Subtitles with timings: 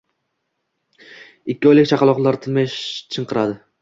[1.55, 3.61] Ikki oylik chaqaloqlar tinmay chinqiradi